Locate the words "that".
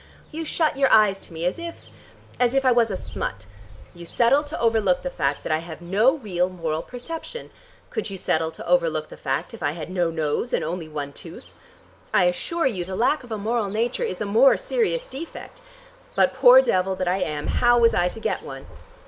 5.43-5.51, 16.95-17.07